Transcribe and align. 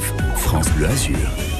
France 0.00 0.70
Bleu 0.70 0.86
Azur. 0.86 1.51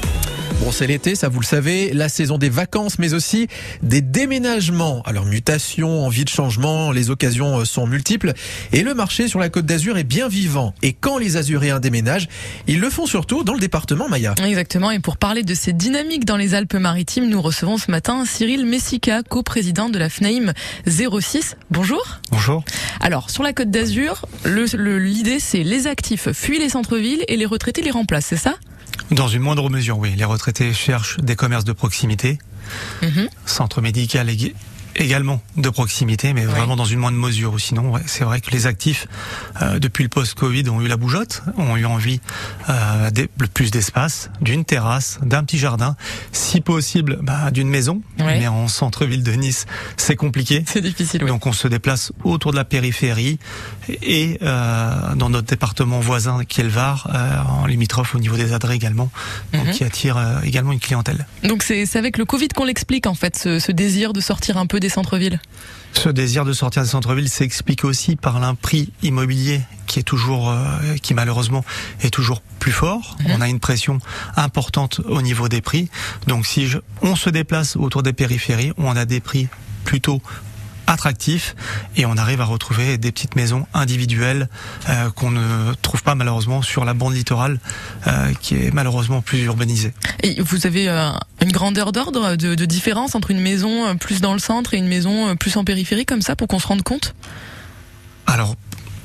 Bon, 0.63 0.71
c'est 0.71 0.87
l'été, 0.87 1.15
ça 1.15 1.27
vous 1.27 1.41
le 1.41 1.45
savez, 1.45 1.91
la 1.91 2.07
saison 2.07 2.37
des 2.37 2.47
vacances, 2.47 2.97
mais 2.97 3.13
aussi 3.13 3.49
des 3.81 3.99
déménagements. 3.99 5.01
Alors, 5.03 5.25
mutation, 5.25 6.05
envie 6.05 6.23
de 6.23 6.29
changement, 6.29 6.93
les 6.93 7.09
occasions 7.09 7.59
euh, 7.59 7.65
sont 7.65 7.85
multiples. 7.85 8.31
Et 8.71 8.81
le 8.81 8.93
marché 8.93 9.27
sur 9.27 9.39
la 9.39 9.49
côte 9.49 9.65
d'Azur 9.65 9.97
est 9.97 10.05
bien 10.05 10.29
vivant. 10.29 10.73
Et 10.81 10.93
quand 10.93 11.17
les 11.17 11.35
Azuréens 11.35 11.81
déménagent, 11.81 12.29
ils 12.65 12.79
le 12.79 12.89
font 12.89 13.05
surtout 13.05 13.43
dans 13.43 13.53
le 13.53 13.59
département 13.59 14.07
Maya. 14.07 14.35
Exactement. 14.41 14.89
Et 14.89 14.99
pour 14.99 15.17
parler 15.17 15.43
de 15.43 15.53
ces 15.53 15.73
dynamiques 15.73 16.23
dans 16.23 16.37
les 16.37 16.55
Alpes-Maritimes, 16.55 17.27
nous 17.27 17.41
recevons 17.41 17.77
ce 17.77 17.91
matin 17.91 18.23
Cyril 18.25 18.65
Messica, 18.65 19.21
coprésident 19.21 19.89
de 19.89 19.99
la 19.99 20.07
FNAIM 20.07 20.53
06. 20.87 21.57
Bonjour. 21.71 22.21
Bonjour. 22.31 22.63
Alors, 23.01 23.29
sur 23.29 23.43
la 23.43 23.51
côte 23.51 23.69
d'Azur, 23.69 24.25
l'idée 24.45 24.77
le, 24.77 24.97
l'idée 24.97 25.39
c'est 25.41 25.63
les 25.63 25.87
actifs 25.87 26.31
fuient 26.31 26.59
les 26.59 26.69
centres-villes 26.69 27.25
et 27.27 27.35
les 27.35 27.45
retraités 27.45 27.81
les 27.81 27.91
remplacent, 27.91 28.27
c'est 28.27 28.37
ça? 28.37 28.55
Dans 29.13 29.27
une 29.27 29.41
moindre 29.43 29.69
mesure, 29.69 29.99
oui. 29.99 30.15
Les 30.15 30.23
retraités 30.25 30.73
cherchent 30.73 31.17
des 31.19 31.35
commerces 31.35 31.65
de 31.65 31.71
proximité, 31.73 32.39
Mhm. 33.03 33.27
centre 33.45 33.79
médical 33.81 34.27
ég- 34.29 34.55
également 34.95 35.41
de 35.57 35.69
proximité, 35.69 36.33
mais 36.33 36.45
vraiment 36.45 36.75
dans 36.75 36.85
une 36.85 36.99
moindre 36.99 37.17
mesure. 37.17 37.53
Ou 37.53 37.59
sinon, 37.59 37.91
ouais, 37.91 38.01
c'est 38.05 38.23
vrai 38.23 38.41
que 38.41 38.51
les 38.51 38.67
actifs, 38.67 39.07
euh, 39.61 39.79
depuis 39.79 40.03
le 40.03 40.09
post-Covid, 40.09 40.69
ont 40.69 40.81
eu 40.81 40.87
la 40.87 40.97
bougeotte, 40.97 41.41
ont 41.57 41.75
eu 41.77 41.85
envie 41.85 42.19
euh, 42.69 43.09
de 43.11 43.23
de 43.23 43.45
plus 43.47 43.71
d'espace, 43.71 44.29
d'une 44.41 44.65
terrasse, 44.65 45.19
d'un 45.23 45.43
petit 45.43 45.57
jardin, 45.57 45.95
si 46.31 46.61
possible 46.61 47.19
bah, 47.21 47.51
d'une 47.51 47.69
maison. 47.69 48.01
Ouais. 48.19 48.39
Mais 48.39 48.47
en 48.47 48.67
centre-ville 48.67 49.23
de 49.23 49.31
Nice, 49.31 49.65
c'est 49.97 50.15
compliqué. 50.15 50.63
C'est 50.67 50.81
difficile, 50.81 51.23
oui. 51.23 51.29
Donc 51.29 51.45
on 51.45 51.53
se 51.53 51.67
déplace 51.67 52.11
autour 52.23 52.51
de 52.51 52.57
la 52.57 52.65
périphérie 52.65 53.39
et 54.01 54.37
euh, 54.41 55.15
dans 55.15 55.29
notre 55.29 55.47
département 55.47 55.99
voisin 55.99 56.43
qui 56.45 56.61
est 56.61 56.63
le 56.63 56.69
Var, 56.69 57.07
euh, 57.13 57.41
en 57.61 57.65
limitrophe 57.65 58.15
au 58.15 58.19
niveau 58.19 58.35
des 58.37 58.53
adrets 58.53 58.75
également, 58.75 59.09
donc 59.53 59.65
Mhm. 59.67 59.71
qui 59.73 59.83
attire 59.83 60.17
euh, 60.17 60.41
également 60.43 60.71
une 60.71 60.79
clientèle. 60.79 61.25
Donc 61.43 61.63
c'est 61.63 61.85
c'est 61.85 61.99
avec 61.99 62.17
le 62.17 62.25
Covid 62.25 62.47
qu'on 62.49 62.65
l'explique 62.65 63.05
en 63.07 63.13
fait, 63.13 63.37
ce, 63.37 63.59
ce 63.59 63.71
désir 63.71 64.13
de 64.13 64.21
sortir 64.21 64.57
un 64.57 64.65
peu 64.65 64.79
des 64.83 64.89
centres-villes. 64.89 65.39
Ce 65.93 66.09
désir 66.09 66.43
de 66.43 66.53
sortir 66.53 66.83
des 66.83 66.89
centres-villes 66.89 67.29
s'explique 67.29 67.85
aussi 67.85 68.15
par 68.15 68.43
un 68.43 68.53
prix 68.53 68.91
immobilier 69.01 69.61
qui 69.87 69.99
est 69.99 70.03
toujours, 70.03 70.49
euh, 70.49 70.95
qui 71.01 71.13
malheureusement 71.13 71.63
est 72.01 72.09
toujours 72.09 72.41
plus 72.59 72.71
fort. 72.71 73.15
Mhm. 73.19 73.31
On 73.31 73.41
a 73.41 73.47
une 73.47 73.59
pression 73.59 73.99
importante 74.35 74.99
au 75.05 75.21
niveau 75.21 75.47
des 75.47 75.61
prix. 75.61 75.89
Donc 76.27 76.45
si 76.45 76.67
je, 76.67 76.79
on 77.01 77.15
se 77.15 77.29
déplace 77.29 77.77
autour 77.77 78.03
des 78.03 78.11
périphéries, 78.11 78.73
on 78.77 78.95
a 78.97 79.05
des 79.05 79.21
prix 79.21 79.47
plutôt 79.85 80.21
attractifs 80.93 81.55
et 81.95 82.05
on 82.05 82.17
arrive 82.17 82.41
à 82.41 82.45
retrouver 82.45 82.97
des 82.97 83.11
petites 83.11 83.35
maisons 83.35 83.65
individuelles 83.73 84.47
euh, 84.89 85.09
qu'on 85.11 85.31
ne 85.31 85.73
trouve 85.81 86.03
pas 86.03 86.15
malheureusement 86.15 86.61
sur 86.61 86.85
la 86.85 86.93
bande 86.93 87.15
littorale 87.15 87.59
euh, 88.07 88.33
qui 88.41 88.55
est 88.55 88.73
malheureusement 88.73 89.21
plus 89.21 89.43
urbanisée. 89.43 89.93
Et 90.21 90.41
vous 90.41 90.65
avez 90.65 90.87
euh, 90.89 91.11
une 91.41 91.51
grandeur 91.51 91.91
d'ordre 91.91 92.35
de, 92.35 92.55
de 92.55 92.65
différence 92.65 93.15
entre 93.15 93.31
une 93.31 93.41
maison 93.41 93.95
plus 93.97 94.21
dans 94.21 94.33
le 94.33 94.39
centre 94.39 94.73
et 94.73 94.77
une 94.77 94.87
maison 94.87 95.35
plus 95.35 95.57
en 95.57 95.63
périphérie 95.63 96.05
comme 96.05 96.21
ça 96.21 96.35
pour 96.35 96.47
qu'on 96.47 96.59
se 96.59 96.67
rende 96.67 96.83
compte? 96.83 97.15
Alors 98.25 98.55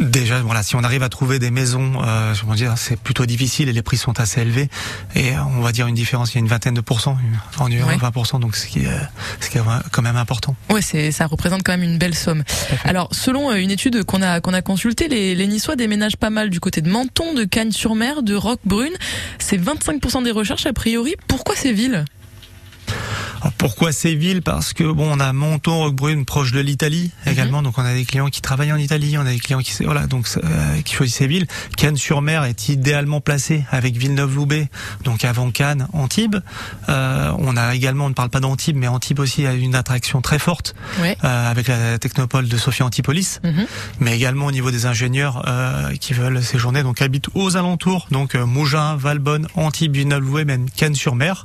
déjà, 0.01 0.41
voilà, 0.43 0.63
si 0.63 0.77
on 0.77 0.85
arrive 0.85 1.03
à 1.03 1.09
trouver 1.09 1.39
des 1.39 1.51
maisons, 1.51 2.03
euh, 2.05 2.35
dire, 2.55 2.75
c'est 2.77 2.99
plutôt 2.99 3.27
difficile 3.27 3.69
et 3.69 3.73
les 3.73 3.83
prix 3.83 3.97
sont 3.97 4.19
assez 4.21 4.41
élevés. 4.41 4.69
Et 5.15 5.31
euh, 5.33 5.43
on 5.57 5.61
va 5.61 5.73
dire 5.73 5.87
une 5.87 5.95
différence, 5.95 6.33
il 6.33 6.35
y 6.37 6.39
a 6.39 6.41
une 6.41 6.49
vingtaine 6.49 6.75
de 6.75 6.81
pourcents, 6.81 7.17
en 7.59 7.69
Ouais. 7.71 7.97
20%, 7.97 8.41
donc 8.41 8.57
ce 8.57 8.67
qui 8.67 8.81
est, 8.81 8.89
ce 9.41 9.51
qui 9.51 9.59
est 9.59 9.63
quand 9.93 10.03
même 10.03 10.17
important. 10.17 10.57
Ouais, 10.71 10.83
c'est 10.83 11.11
ça 11.13 11.27
représente 11.27 11.63
quand 11.63 11.73
même 11.73 11.83
une 11.83 11.99
belle 11.99 12.15
somme. 12.15 12.43
Alors, 12.85 13.09
selon 13.13 13.51
euh, 13.51 13.57
une 13.57 13.71
étude 13.71 14.05
qu'on 14.05 14.23
a 14.23 14.41
qu'on 14.41 14.55
a 14.55 14.63
consultée, 14.63 15.09
les, 15.09 15.35
les 15.35 15.47
Niçois 15.47 15.77
déménagent 15.77 16.17
pas 16.17 16.31
mal 16.31 16.51
du 16.51 16.61
côté 16.61 16.81
de 16.81 16.89
Menton, 16.91 17.35
de 17.35 17.45
Cagnes-sur-Mer, 17.45 18.23
de 18.23 18.35
Roquebrune. 18.35 18.95
C'est 19.39 19.59
25% 19.59 20.25
des 20.25 20.31
recherches 20.31 20.67
a 20.67 20.73
priori. 20.73 21.15
Pourquoi 21.29 21.55
ces 21.57 21.73
villes? 21.73 22.05
Alors, 23.41 23.53
pourquoi 23.59 23.93
ces 23.93 24.15
villes? 24.15 24.43
Parce 24.43 24.73
que 24.73 24.85
bon, 24.85 25.09
on 25.17 25.21
a 25.21 25.33
Menton, 25.33 25.79
Roquebrune, 25.79 26.25
proche 26.25 26.53
de 26.53 26.61
l'Italie 26.61 27.11
Mhm. 27.27 27.33
également, 27.33 27.63
donc 27.63 27.79
on 27.79 27.85
a 27.85 27.95
des 27.95 28.05
clients 28.05 28.29
qui 28.29 28.41
travaillent 28.41 28.73
en 28.73 28.77
Italie, 28.77 29.17
on 29.19 29.23
a 29.27 29.31
des 29.31 29.39
clients 29.39 29.61
qui 29.61 29.73
voilà, 29.85 30.07
donc 30.07 30.27
euh, 30.43 30.81
qui 30.85 30.95
choisissent 30.95 31.17
ces 31.17 31.27
villes. 31.27 31.47
Cannes-sur-Mer 31.77 32.45
est 32.45 32.69
idéalement 32.69 33.21
placé 33.21 33.65
avec 33.71 33.97
Villeneuve-Loubet, 33.97 34.69
donc 35.05 35.25
avant 35.25 35.51
Cannes, 35.51 35.87
Antibes. 35.93 36.37
Euh, 36.89 37.33
on 37.39 37.57
a 37.57 37.75
également, 37.75 38.07
on 38.07 38.09
ne 38.09 38.15
parle 38.15 38.31
pas 38.31 38.41
d'Antibes, 38.41 38.77
mais 38.77 38.89
Antibes 38.89 39.19
aussi 39.21 39.47
a 39.47 39.53
une 39.55 39.75
attraction 39.75 40.21
très 40.21 40.39
forte 40.39 40.75
euh, 41.25 41.51
avec 41.51 41.69
la 41.69 41.99
technopole 41.99 42.49
de 42.49 42.57
Sophia 42.57 42.85
Antipolis, 42.87 43.41
Mhm. 43.45 43.67
mais 44.01 44.17
également 44.17 44.47
au 44.47 44.53
niveau 44.53 44.71
des 44.71 44.87
ingénieurs 44.87 45.45
qui 46.01 46.13
veulent 46.13 46.43
séjourner, 46.43 46.83
donc 46.83 47.03
habitent 47.03 47.29
aux 47.35 47.57
alentours, 47.57 48.09
donc 48.11 48.35
Mougins, 48.35 48.97
Valbonne, 48.97 49.47
Antibes, 49.55 49.95
Villeneuve-Loubet, 49.95 50.45
même 50.45 50.69
Cannes-sur-Mer. 50.71 51.45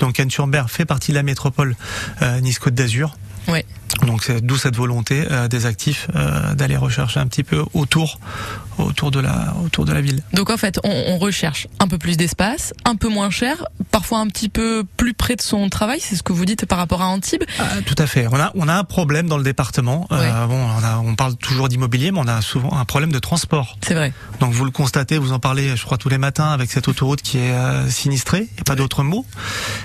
Donc 0.00 0.14
Cannes-sur-Mer 0.14 0.70
fait 0.70 0.84
partie 0.84 1.12
de 1.12 1.16
la 1.16 1.21
métropole 1.22 1.76
euh, 2.22 2.40
Nice-Côte 2.40 2.74
d'Azur. 2.74 3.16
Ouais. 3.48 3.64
Donc 4.06 4.24
c'est 4.24 4.40
d'où 4.40 4.56
cette 4.56 4.76
volonté 4.76 5.24
euh, 5.30 5.48
des 5.48 5.66
actifs 5.66 6.08
euh, 6.14 6.54
d'aller 6.54 6.76
rechercher 6.76 7.20
un 7.20 7.26
petit 7.26 7.42
peu 7.42 7.64
autour, 7.74 8.18
autour 8.78 9.10
de 9.10 9.20
la, 9.20 9.54
autour 9.64 9.84
de 9.84 9.92
la 9.92 10.00
ville. 10.00 10.22
Donc 10.32 10.50
en 10.50 10.56
fait, 10.56 10.78
on, 10.84 11.04
on 11.08 11.18
recherche 11.18 11.66
un 11.80 11.88
peu 11.88 11.98
plus 11.98 12.16
d'espace, 12.16 12.72
un 12.84 12.96
peu 12.96 13.08
moins 13.08 13.30
cher, 13.30 13.64
parfois 13.90 14.18
un 14.20 14.26
petit 14.28 14.48
peu 14.48 14.84
plus 14.96 15.14
près 15.14 15.36
de 15.36 15.42
son 15.42 15.68
travail. 15.68 16.00
C'est 16.00 16.16
ce 16.16 16.22
que 16.22 16.32
vous 16.32 16.44
dites 16.44 16.66
par 16.66 16.78
rapport 16.78 17.02
à 17.02 17.06
Antibes. 17.06 17.42
Ah, 17.58 17.64
tout 17.86 17.94
à 17.98 18.06
fait. 18.06 18.26
On 18.30 18.40
a, 18.40 18.50
on 18.54 18.68
a 18.68 18.74
un 18.74 18.84
problème 18.84 19.28
dans 19.28 19.36
le 19.38 19.44
département. 19.44 20.06
Euh, 20.10 20.20
Ouais. 20.22 20.46
bon, 20.46 20.56
on, 20.78 20.84
a, 20.84 20.98
on 20.98 21.14
parle 21.16 21.36
toujours 21.36 21.68
d'immobilier, 21.68 22.12
mais 22.12 22.20
on 22.20 22.28
a 22.28 22.40
souvent 22.42 22.78
un 22.78 22.84
problème 22.84 23.10
de 23.12 23.18
transport. 23.18 23.76
C'est 23.86 23.94
vrai. 23.94 24.12
Donc 24.40 24.52
vous 24.52 24.64
le 24.64 24.70
constatez, 24.70 25.18
vous 25.18 25.32
en 25.32 25.38
parlez, 25.40 25.76
je 25.76 25.84
crois 25.84 25.98
tous 25.98 26.08
les 26.08 26.18
matins 26.18 26.50
avec 26.52 26.70
cette 26.70 26.86
autoroute 26.88 27.22
qui 27.22 27.38
est 27.38 27.50
euh, 27.52 27.88
sinistrée. 27.90 28.46
Il 28.50 28.54
n'y 28.54 28.60
a 28.60 28.64
pas 28.64 28.76
d'autre 28.76 29.02
mot. 29.02 29.26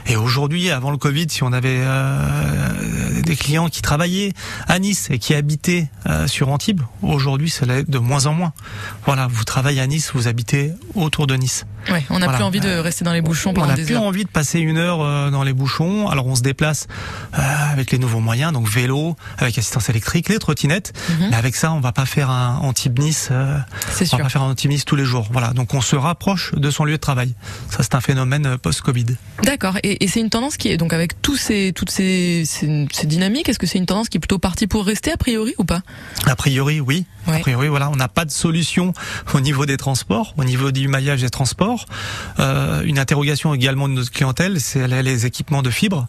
Et 0.05 0.15
aujourd'hui, 0.15 0.69
avant 0.69 0.91
le 0.91 0.97
Covid, 0.97 1.25
si 1.29 1.41
on 1.43 1.53
avait 1.53 1.79
euh, 1.81 3.21
des 3.23 3.35
clients 3.35 3.69
qui 3.69 3.81
travaillaient 3.81 4.33
à 4.67 4.79
Nice 4.79 5.07
et 5.09 5.19
qui 5.19 5.33
habitaient 5.33 5.89
euh, 6.07 6.27
sur 6.27 6.49
Antibes, 6.49 6.81
aujourd'hui, 7.01 7.49
ça 7.49 7.65
l'est 7.65 7.89
de 7.89 7.97
moins 7.99 8.25
en 8.25 8.33
moins. 8.33 8.53
Voilà, 9.05 9.27
vous 9.27 9.43
travaillez 9.43 9.81
à 9.81 9.87
Nice, 9.87 10.11
vous 10.13 10.27
habitez 10.27 10.71
autour 10.95 11.27
de 11.27 11.35
Nice. 11.35 11.65
Ouais. 11.89 12.03
On 12.09 12.19
n'a 12.19 12.25
Voilà. 12.25 12.39
plus 12.39 12.43
envie 12.45 12.59
de 12.59 12.69
rester 12.79 13.05
dans 13.05 13.13
les 13.13 13.21
bouchons 13.21 13.51
On 13.51 13.53
pendant 13.53 13.67
n'a 13.67 13.75
des 13.75 13.83
plus 13.85 13.95
heures. 13.95 14.01
envie 14.03 14.25
de 14.25 14.29
passer 14.29 14.59
une 14.59 14.77
heure 14.77 15.01
euh, 15.01 15.29
dans 15.29 15.43
les 15.43 15.53
bouchons. 15.53 16.07
Alors 16.09 16.27
on 16.27 16.35
se 16.35 16.41
déplace 16.41 16.87
euh, 17.37 17.41
avec 17.71 17.91
les 17.91 17.97
nouveaux 17.99 18.19
moyens, 18.19 18.51
donc 18.51 18.67
vélo, 18.67 19.15
avec 19.37 19.57
assistance 19.57 19.89
électrique, 19.89 20.27
les 20.27 20.37
trottinettes. 20.39 20.91
Mhm. 21.09 21.27
Mais 21.31 21.35
avec 21.37 21.55
ça, 21.55 21.71
on 21.71 21.79
va 21.79 21.93
pas 21.93 22.05
faire 22.05 22.29
un 22.29 22.57
Antibes-Nice. 22.61 23.29
euh, 23.31 23.57
on 24.01 24.05
sûr. 24.05 24.17
va 24.17 24.23
pas 24.25 24.29
faire 24.29 24.41
un 24.43 24.51
Antibes-Nice 24.51 24.83
tous 24.85 24.97
les 24.97 25.05
jours. 25.05 25.27
Voilà, 25.31 25.51
donc 25.53 25.73
on 25.73 25.81
se 25.81 25.95
rapproche 25.95 26.53
de 26.55 26.69
son 26.69 26.83
lieu 26.83 26.93
de 26.93 26.97
travail. 26.97 27.33
Ça, 27.69 27.77
c'est 27.83 27.95
un 27.95 28.01
phénomène 28.01 28.57
post-Covid. 28.57 29.05
D'accord. 29.43 29.77
Et, 29.83 30.03
et 30.03 30.07
c'est 30.09 30.19
une 30.19 30.29
tendance 30.29 30.57
qui 30.57 30.67
est 30.69 30.77
donc 30.77 30.91
avec 30.91 31.21
tous 31.21 31.37
ces 31.37 31.71
toutes 31.73 31.91
ces, 31.91 32.43
ces, 32.45 32.87
ces 32.91 33.07
dynamiques. 33.07 33.47
Est-ce 33.47 33.59
que 33.59 33.67
c'est 33.67 33.77
une 33.77 33.85
tendance 33.85 34.09
qui 34.09 34.17
est 34.17 34.19
plutôt 34.19 34.39
partie 34.39 34.67
pour 34.67 34.85
rester 34.85 35.11
a 35.13 35.17
priori 35.17 35.53
ou 35.57 35.63
pas? 35.63 35.81
A 36.25 36.35
priori, 36.35 36.81
oui. 36.81 37.05
Ouais. 37.27 37.35
A 37.35 37.39
priori, 37.39 37.67
voilà, 37.67 37.89
on 37.89 37.95
n'a 37.95 38.07
pas 38.07 38.23
de 38.25 38.31
solution 38.31 38.66
au 39.33 39.39
niveau 39.39 39.65
des 39.65 39.77
transports, 39.77 40.33
au 40.37 40.43
niveau 40.43 40.71
du 40.71 40.87
maillage 40.87 41.21
des 41.21 41.29
transports. 41.29 41.85
Euh, 42.39 42.81
une 42.83 42.99
interrogation 42.99 43.53
également 43.53 43.87
de 43.87 43.93
notre 43.93 44.11
clientèle, 44.11 44.59
c'est 44.59 44.87
les- 44.87 45.25
équipements 45.25 45.61
de 45.63 45.69
fibre 45.69 46.07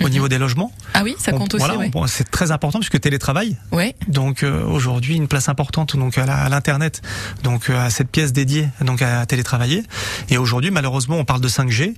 au 0.00 0.04
Mhm. 0.04 0.10
niveau 0.10 0.28
des 0.28 0.38
logements. 0.38 0.72
Ah 0.94 1.02
oui, 1.02 1.14
ça 1.18 1.32
On- 1.34 1.38
compte 1.38 1.54
aussi. 1.54 1.64
voilà, 1.64 1.78
ouais. 1.78 1.90
on- 1.94 2.06
c'est 2.06 2.30
très 2.30 2.50
important 2.50 2.78
puisque 2.78 3.00
télétravail. 3.00 3.56
Ouais. 3.72 3.94
Donc 4.08 4.42
euh, 4.42 4.64
aujourd'hui 4.64 5.14
une 5.16 5.28
place 5.28 5.48
importante 5.48 5.96
donc 5.96 6.16
à 6.18 6.48
l'internet, 6.48 7.02
donc 7.42 7.68
euh, 7.70 7.86
à 7.86 7.90
cette 7.90 8.08
pièce 8.10 8.32
dédiée 8.32 8.68
donc 8.80 9.02
à 9.02 9.24
télétravailler. 9.26 9.82
Et 10.30 10.38
aujourd'hui 10.38 10.70
malheureusement 10.70 11.16
on 11.16 11.24
parle 11.24 11.40
de 11.42 11.48
5G, 11.48 11.94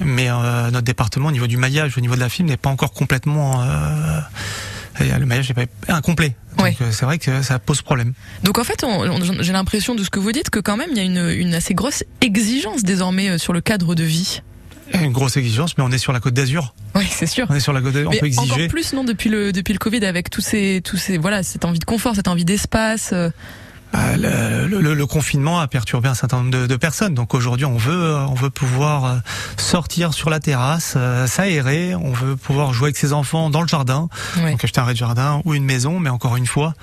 mais 0.00 0.28
euh, 0.30 0.70
notre 0.70 0.84
département 0.84 1.28
au 1.28 1.32
niveau 1.32 1.46
du 1.46 1.56
maillage, 1.56 1.96
au 1.96 2.00
niveau 2.00 2.14
de 2.14 2.20
la 2.20 2.28
fibre 2.28 2.48
n'est 2.48 2.56
pas 2.56 2.70
encore 2.70 2.92
complètement 2.92 3.62
euh, 3.62 4.20
le 5.00 5.24
maillage 5.26 5.48
n'est 5.54 5.66
pas 5.66 5.94
incomplet. 5.94 6.34
Donc 6.60 6.80
Ouais. 6.80 6.86
euh, 6.86 6.90
c'est 6.92 7.04
vrai 7.06 7.18
que 7.18 7.42
ça 7.42 7.58
pose 7.58 7.82
problème. 7.82 8.12
Donc 8.44 8.58
en 8.58 8.64
fait, 8.64 8.84
j'ai 9.40 9.52
l'impression 9.52 9.94
de 9.94 10.04
ce 10.04 10.10
que 10.10 10.18
vous 10.18 10.32
dites 10.32 10.50
que 10.50 10.60
quand 10.60 10.76
même 10.76 10.88
il 10.92 10.96
y 10.96 11.00
a 11.00 11.04
une, 11.04 11.28
une 11.30 11.54
assez 11.54 11.74
grosse 11.74 12.04
exigence 12.20 12.82
désormais 12.82 13.28
euh, 13.30 13.38
sur 13.38 13.52
le 13.52 13.60
cadre 13.60 13.94
de 13.94 14.04
vie. 14.04 14.42
Une 14.92 15.12
grosse 15.12 15.36
exigence, 15.36 15.78
mais 15.78 15.84
on 15.84 15.90
est 15.92 15.98
sur 15.98 16.12
la 16.12 16.18
Côte 16.18 16.34
d'Azur. 16.34 16.74
Oui, 16.96 17.06
c'est 17.08 17.26
sûr. 17.26 17.46
On 17.48 17.54
est 17.54 17.60
sur 17.60 17.72
la 17.72 17.80
Côte 17.80 17.92
d'Azur, 17.92 18.10
on 18.12 18.18
peut 18.18 18.26
exiger. 18.26 18.52
encore 18.52 18.66
plus 18.68 18.92
non 18.92 19.04
depuis 19.04 19.28
le 19.30 19.52
depuis 19.52 19.72
le 19.72 19.78
Covid 19.78 20.04
avec 20.04 20.30
tous 20.30 20.40
ces 20.40 20.80
tous 20.84 20.96
ces 20.96 21.16
voilà 21.16 21.42
cette 21.44 21.64
envie 21.64 21.78
de 21.78 21.84
confort, 21.84 22.16
cette 22.16 22.28
envie 22.28 22.44
d'espace. 22.44 23.10
euh, 23.12 23.16
Euh, 23.26 23.30
le, 23.94 24.66
le- 24.66 24.94
le 24.94 25.06
confinement 25.06 25.60
a 25.60 25.66
perturbé 25.66 26.08
un 26.08 26.14
certain 26.14 26.38
nombre 26.38 26.50
de, 26.50 26.66
de 26.66 26.76
personnes. 26.76 27.14
Donc 27.14 27.34
aujourd'hui, 27.34 27.64
on 27.66 27.76
veut, 27.76 28.14
on 28.28 28.34
veut 28.34 28.50
pouvoir 28.50 29.04
euh, 29.04 29.16
sortir 29.56 30.14
sur 30.14 30.30
la 30.30 30.40
terrasse, 30.40 30.94
euh, 30.96 31.26
s'aérer. 31.26 31.94
On 31.94 32.12
veut 32.12 32.36
pouvoir 32.36 32.72
jouer 32.72 32.86
avec 32.86 32.96
ses 32.96 33.12
enfants 33.12 33.50
dans 33.50 33.62
le 33.62 33.68
jardin, 33.68 34.08
ouais. 34.38 34.52
donc 34.52 34.62
acheter 34.64 34.80
un 34.80 34.84
rez-de-jardin 34.84 35.42
ou 35.44 35.54
une 35.54 35.64
maison. 35.64 35.98
Mais 36.00 36.10
encore 36.10 36.36
une 36.36 36.46
fois, 36.46 36.74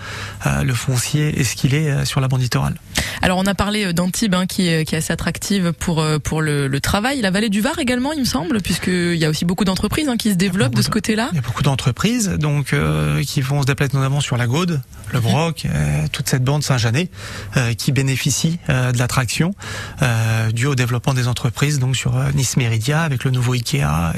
euh, 0.46 0.64
le 0.64 0.74
foncier 0.74 1.40
est 1.40 1.44
ce 1.44 1.56
qu'il 1.56 1.74
est 1.74 2.06
sur 2.06 2.20
la 2.22 2.28
bande 2.28 2.42
littorale. 2.42 2.76
Alors 3.22 3.38
on 3.40 3.46
a 3.46 3.56
parlé 3.56 3.94
d'Antibes 3.94 4.36
hein, 4.36 4.46
qui, 4.46 4.68
est, 4.68 4.86
qui 4.86 4.96
est 4.96 5.00
assez 5.00 5.14
attractive 5.14 5.74
pour 5.74 6.04
pour 6.24 6.42
le, 6.42 6.68
le 6.68 6.80
travail. 6.82 7.22
La 7.22 7.32
vallée 7.32 7.50
du 7.50 7.62
Var 7.62 7.80
également, 7.80 8.14
il 8.14 8.20
me 8.22 8.26
semble, 8.26 8.62
puisqu'il 8.62 9.16
y 9.16 9.26
a 9.26 9.30
aussi 9.30 9.46
beaucoup 9.46 9.66
d'entreprises 9.66 10.08
hein, 10.10 10.18
qui 10.18 10.32
se 10.32 10.36
développent 10.36 10.76
de 10.76 10.82
ce 10.82 10.90
côté-là. 10.90 11.30
Il 11.32 11.36
y 11.36 11.40
a 11.40 11.42
beaucoup 11.42 11.64
d'entreprises 11.64 12.30
donc 12.30 12.74
euh, 12.74 13.24
qui 13.24 13.42
vont 13.42 13.62
se 13.62 13.68
déplacer 13.68 13.96
notamment 13.96 14.22
sur 14.22 14.38
la 14.38 14.48
Gaude, 14.48 14.82
le 15.14 15.20
Broc, 15.20 15.66
euh, 15.66 16.06
toute 16.12 16.28
cette 16.30 16.44
bande 16.44 16.64
Saint-Janet. 16.64 16.97
Années, 16.98 17.10
euh, 17.58 17.74
qui 17.74 17.92
bénéficient 17.92 18.60
euh, 18.70 18.92
de 18.92 18.98
l'attraction 18.98 19.54
euh, 20.02 20.52
due 20.52 20.66
au 20.68 20.76
développement 20.76 21.14
des 21.14 21.28
entreprises, 21.28 21.80
donc 21.80 21.96
sur 21.96 22.14
Nice 22.34 22.58
Meridia 22.58 23.02
avec 23.02 23.24
le 23.24 23.32
nouveau 23.32 23.54
Ikea 23.54 24.14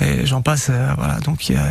et, 0.00 0.04
et 0.04 0.26
j'en 0.26 0.42
passe. 0.42 0.70
voilà, 0.96 1.18
donc 1.20 1.48
il 1.48 1.56
y 1.56 1.58
a, 1.58 1.64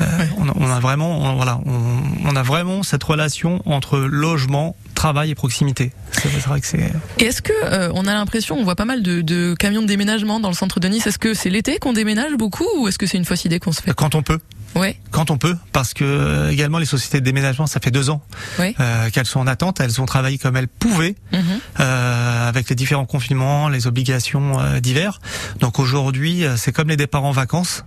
euh, 0.00 0.04
on, 0.38 0.48
a, 0.48 0.52
on 0.54 0.70
a 0.70 0.80
vraiment, 0.80 1.18
on- 1.18 1.36
voilà, 1.36 1.60
on, 1.66 2.02
on 2.24 2.36
a 2.36 2.42
vraiment 2.42 2.82
cette 2.82 3.02
relation 3.04 3.60
entre 3.66 3.98
logement, 3.98 4.76
travail 4.94 5.30
et 5.30 5.34
proximité. 5.34 5.92
C'est 6.12 6.28
vrai 6.46 6.60
que 6.60 6.66
c'est. 6.66 6.92
Est-ce 7.18 7.42
que 7.42 7.52
euh, 7.64 7.90
on 7.94 8.06
a 8.06 8.14
l'impression, 8.14 8.56
on 8.56 8.64
voit 8.64 8.76
pas 8.76 8.84
mal 8.84 9.02
de, 9.02 9.20
de 9.22 9.54
camions 9.58 9.82
de 9.82 9.86
déménagement 9.86 10.40
dans 10.40 10.48
le 10.48 10.54
centre 10.54 10.80
de 10.80 10.88
Nice. 10.88 11.06
Est-ce 11.06 11.18
que 11.18 11.34
c'est 11.34 11.50
l'été 11.50 11.78
qu'on 11.78 11.92
déménage 11.92 12.32
beaucoup 12.36 12.66
ou 12.78 12.88
est-ce 12.88 12.98
que 12.98 13.06
c'est 13.06 13.18
une 13.18 13.24
fausse 13.24 13.44
idée 13.44 13.58
qu'on 13.60 13.72
se 13.72 13.82
fait? 13.82 13.92
Quand 13.94 14.14
on 14.14 14.22
peut, 14.22 14.38
Ouais, 14.78 14.96
quand 15.10 15.30
on 15.30 15.38
peut, 15.38 15.56
parce 15.72 15.92
que 15.94 16.04
euh, 16.04 16.50
également 16.50 16.78
les 16.78 16.86
sociétés 16.86 17.20
de 17.20 17.24
déménagement, 17.24 17.66
ça 17.66 17.80
fait 17.80 17.90
deux 17.90 18.10
ans 18.10 18.22
ouais. 18.58 18.74
euh, 18.80 19.10
qu'elles 19.10 19.26
sont 19.26 19.40
en 19.40 19.46
attente, 19.46 19.80
elles 19.80 20.00
ont 20.00 20.06
travaillé 20.06 20.38
comme 20.38 20.56
elles 20.56 20.68
pouvaient 20.68 21.16
Mhm. 21.32 21.40
euh, 21.80 22.48
avec 22.48 22.68
les 22.70 22.76
différents 22.76 23.04
confinements, 23.06 23.68
les 23.68 23.86
obligations 23.86 24.58
euh, 24.60 24.80
d'hiver. 24.80 25.20
Donc 25.60 25.78
aujourd'hui, 25.78 26.44
euh, 26.44 26.56
c'est 26.56 26.72
comme 26.72 26.88
les 26.88 26.96
départs 26.96 27.24
en 27.24 27.32
vacances. 27.32 27.84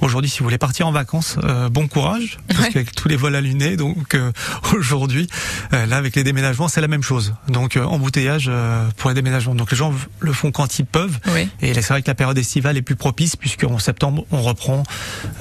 Aujourd'hui, 0.00 0.30
si 0.30 0.38
vous 0.40 0.44
voulez 0.44 0.58
partir 0.58 0.86
en 0.86 0.92
vacances, 0.92 1.36
euh, 1.44 1.68
bon 1.68 1.88
courage, 1.88 2.38
parce 2.48 2.60
Ouais. 2.60 2.70
qu'avec 2.72 2.94
tous 2.94 3.08
les 3.08 3.16
vols 3.16 3.34
allumés, 3.34 3.76
donc 3.76 4.14
euh, 4.14 4.30
aujourd'hui, 4.74 5.28
là 5.72 5.96
avec 5.96 6.14
les 6.16 6.24
déménagements, 6.24 6.68
c'est 6.68 6.80
la 6.80 6.88
même 6.88 7.02
chose. 7.02 7.34
Donc 7.48 7.76
euh, 7.76 7.84
embouteillage 7.84 8.46
euh, 8.48 8.86
pour 8.96 9.10
les 9.10 9.14
déménagements. 9.14 9.54
Donc 9.54 9.70
les 9.70 9.76
gens 9.76 9.92
le 10.20 10.32
font 10.32 10.50
quand 10.52 10.78
ils 10.78 10.84
peuvent. 10.86 11.18
Et 11.62 11.74
c'est 11.74 11.88
vrai 11.88 12.02
que 12.02 12.08
la 12.10 12.14
période 12.14 12.36
estivale 12.38 12.76
est 12.76 12.82
plus 12.82 12.96
propice 12.96 13.36
puisque 13.36 13.64
en 13.64 13.78
septembre 13.78 14.24
on 14.30 14.42
reprend 14.42 14.82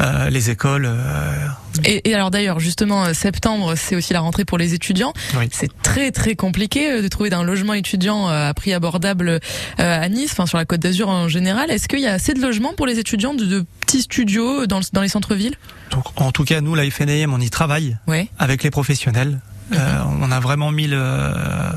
euh, 0.01 0.29
les 0.29 0.49
écoles. 0.49 0.85
Et, 1.85 2.09
et 2.09 2.13
alors 2.15 2.29
d'ailleurs, 2.31 2.59
justement, 2.59 3.05
euh, 3.05 3.13
septembre, 3.13 3.73
c'est 3.75 3.95
aussi 3.95 4.13
la 4.13 4.19
rentrée 4.19 4.45
pour 4.45 4.57
les 4.57 4.73
étudiants. 4.73 5.13
Oui. 5.37 5.47
C'est 5.51 5.69
très 5.81 6.11
très 6.11 6.35
compliqué 6.35 6.91
euh, 6.91 7.01
de 7.01 7.07
trouver 7.07 7.33
un 7.33 7.43
logement 7.43 7.73
étudiant 7.73 8.29
euh, 8.29 8.49
à 8.49 8.53
prix 8.53 8.73
abordable 8.73 9.39
à 9.77 10.07
Nice, 10.09 10.31
enfin 10.33 10.45
sur 10.45 10.57
la 10.57 10.65
Côte 10.65 10.81
d'Azur 10.81 11.09
en 11.09 11.27
général. 11.27 11.71
Est-ce 11.71 11.87
qu'il 11.87 11.99
y 11.99 12.07
a 12.07 12.13
assez 12.13 12.33
de 12.33 12.41
logements 12.41 12.73
pour 12.73 12.85
les 12.87 12.99
étudiants 12.99 13.33
de, 13.33 13.45
de 13.45 13.65
petits 13.81 14.01
studios 14.03 14.65
dans, 14.67 14.79
le- 14.79 14.85
dans 14.93 15.01
les 15.01 15.07
centres-villes? 15.09 15.55
Donc 15.91 16.05
en 16.15 16.31
tout 16.31 16.43
cas, 16.43 16.61
nous, 16.61 16.75
la 16.75 16.89
FNAM, 16.89 17.33
on 17.33 17.39
y 17.39 17.49
travaille. 17.49 17.97
Ouais. 18.07 18.27
avec 18.39 18.63
les 18.63 18.69
professionnels. 18.71 19.39
Euh, 19.73 19.99
on 20.21 20.31
a 20.31 20.39
vraiment 20.39 20.71
mis 20.71 20.87
le, 20.87 20.99
euh, 21.01 21.71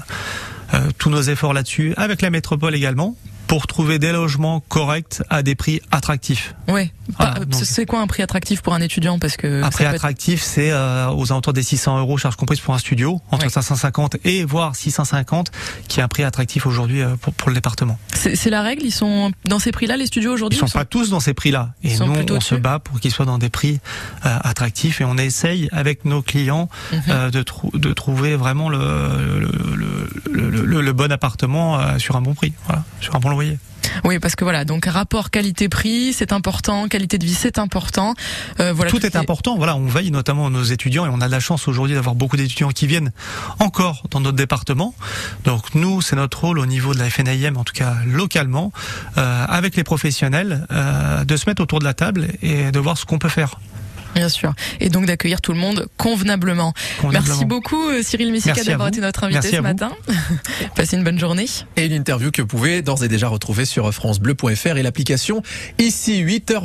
tous 0.99 1.11
nos 1.11 1.23
efforts 1.23 1.53
là-dessus, 1.55 1.95
avec 1.97 2.23
la 2.23 2.31
métropole 2.31 2.75
également, 2.75 3.17
pour 3.47 3.67
trouver 3.67 3.99
des 3.99 4.13
logements 4.13 4.61
corrects 4.61 5.23
à 5.31 5.43
des 5.43 5.55
prix 5.55 5.81
attractifs. 5.93 6.55
Ouais. 6.69 6.91
Voilà, 7.19 7.35
donc- 7.45 7.55
c'est 7.65 7.87
quoi 7.87 8.01
un 8.01 8.07
prix 8.07 8.23
attractif 8.23 8.63
pour 8.63 8.75
un 8.75 8.81
étudiant 8.81 9.19
Parce 9.19 9.37
que 9.37 9.63
Un 9.63 9.71
prix 9.71 9.85
être- 9.85 9.95
attractif, 9.95 10.43
c'est 10.43 10.71
euh, 10.73 11.09
aux 11.11 11.31
alentours 11.33 11.53
des 11.53 11.63
600 11.63 11.99
euros, 11.99 12.17
charges 12.19 12.37
comprises 12.37 12.61
pour 12.61 12.75
un 12.75 12.79
studio, 12.79 13.21
entre 13.31 13.45
Ouais. 13.47 13.51
550 13.51 14.17
et 14.25 14.45
voire 14.45 14.75
650, 14.77 15.51
qui 15.89 16.01
est 16.01 16.03
un 16.03 16.09
prix 16.09 16.25
attractif 16.25 16.67
aujourd'hui 16.67 17.03
euh, 17.03 17.17
pour, 17.21 17.33
pour 17.35 17.49
le 17.51 17.55
département. 17.55 17.99
c'est 18.15 18.51
la 18.51 18.63
règle. 18.63 18.85
Ils 18.85 18.91
sont 18.93 19.31
dans 19.45 19.59
ces 19.59 19.73
prix-là, 19.73 19.97
les 19.97 20.07
studios 20.07 20.31
Ils 20.33 20.35
aujourd'hui. 20.35 20.59
sont 20.59 20.67
pas 20.69 20.85
tous 20.85 21.11
dans 21.11 21.21
ces 21.21 21.35
prix-là. 21.35 21.71
Et 21.83 21.97
nous, 21.99 22.13
on 22.31 22.41
se 22.41 22.55
bat 22.55 22.79
pour 22.79 23.01
qu'ils 23.01 23.13
soient 23.13 23.25
dans 23.27 23.39
des 23.39 23.51
prix 23.51 23.81
euh, 24.25 24.39
attractifs 24.43 25.01
et 25.01 25.05
on 25.05 25.17
essaye 25.17 25.69
avec 25.73 26.05
nos 26.05 26.23
clients 26.23 26.69
Mhm. 26.93 27.03
euh, 27.09 27.31
de, 27.31 27.43
trou- 27.43 27.71
de 27.77 27.93
trouver 27.93 28.37
vraiment 28.37 28.69
le, 28.69 28.79
le, 29.41 29.77
le, 29.77 30.51
le- 30.51 30.65
le- 30.65 30.81
le 30.81 30.93
bon 30.93 31.11
appartement 31.13 31.99
sur 31.99 32.17
un 32.17 32.21
bon 32.23 32.35
prix, 32.35 32.53
voilà, 32.67 32.85
sur 33.01 33.15
un 33.15 33.19
bon 33.21 33.31
loyer. 33.31 33.59
Oui, 34.05 34.19
parce 34.19 34.35
que 34.37 34.45
voilà, 34.45 34.65
donc 34.65 34.87
rapport 34.87 35.31
qualité-prix, 35.31 36.13
c'est 36.13 36.33
important, 36.33 36.89
qualité 36.97 37.19
de 37.19 37.27
vie, 37.27 37.35
c'est 37.35 37.59
important. 37.59 38.15
Euh, 38.59 38.73
voilà, 38.73 38.91
Tout 38.91 39.05
est 39.05 39.17
important. 39.17 39.59
Voilà, 39.59 39.77
on 39.77 39.85
veille 39.85 40.11
notamment 40.11 40.49
nos 40.49 40.63
étudiants 40.63 41.05
et 41.05 41.11
on 41.13 41.21
a 41.21 41.27
de 41.27 41.31
la 41.31 41.41
chance 41.41 41.69
aujourd'hui 41.69 41.95
d'avoir 41.95 42.15
beaucoup 42.15 42.39
d'étudiants 42.39 42.71
qui 42.71 42.87
viennent 42.87 43.13
encore 43.59 44.05
dans 44.11 44.21
notre 44.21 44.39
département. 44.39 44.95
Donc 45.45 45.75
nous, 45.75 46.01
c'est 46.01 46.17
notre 46.17 46.41
rôle 46.41 46.59
au 46.59 46.65
niveau 46.65 46.95
de 46.95 46.99
la 46.99 47.11
FNIM, 47.11 47.59
en 47.59 47.65
tout 47.65 47.75
cas 47.75 47.97
localement, 48.07 48.73
euh, 49.19 49.45
avec 49.47 49.77
les 49.77 49.85
professionnels, 49.85 50.67
euh, 50.73 51.25
de 51.25 51.37
se 51.37 51.45
mettre 51.47 51.61
autour 51.61 51.81
de 51.81 51.85
la 51.85 51.93
table 51.93 52.29
et 52.41 52.73
de 52.73 52.79
voir 52.79 52.97
ce 52.97 53.05
qu'on 53.05 53.19
peut 53.19 53.29
faire. 53.29 53.59
Bien 54.17 54.31
sûr. 54.31 54.55
Et 54.81 54.89
donc 54.89 55.05
d'accueillir 55.05 55.43
tout 55.43 55.53
le 55.53 55.59
monde 55.59 55.89
convenablement. 55.99 56.73
convenablement. 57.03 57.35
Merci 57.35 57.45
beaucoup 57.45 58.03
Cyril 58.03 58.35
à 58.49 58.65
d'avoir 58.65 58.89
été 58.89 59.03
notre 59.03 59.25
invité 59.25 59.41
Merci 59.43 59.57
ce 59.57 59.59
à 59.59 59.63
matin. 59.63 59.93
Passez 60.75 60.97
une 60.97 61.05
bonne 61.05 61.19
journée. 61.19 61.45
Et 61.77 61.85
une 61.85 61.93
interview 61.93 62.31
que 62.31 62.41
vous 62.41 62.49
pouvez 62.49 62.81
d'ores 62.81 63.05
et 63.05 63.09
déjà 63.09 63.29
retrouver 63.29 63.67
sur 63.67 63.93
francebleu.fr 63.93 64.79
et 64.79 64.83
l'application 64.83 65.43
ici 65.79 66.25
8h 66.25 66.65